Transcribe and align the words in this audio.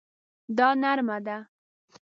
دا 0.57 0.67
نرمه 0.81 1.17
ده 1.25 1.37